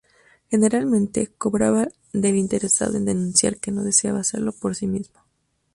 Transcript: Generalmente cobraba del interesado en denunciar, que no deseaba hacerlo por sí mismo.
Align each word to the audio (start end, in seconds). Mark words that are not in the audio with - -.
Generalmente 0.49 1.27
cobraba 1.27 1.87
del 2.11 2.35
interesado 2.35 2.97
en 2.97 3.05
denunciar, 3.05 3.57
que 3.57 3.69
no 3.69 3.83
deseaba 3.83 4.21
hacerlo 4.21 4.51
por 4.51 4.73
sí 4.75 4.87
mismo. 4.87 5.21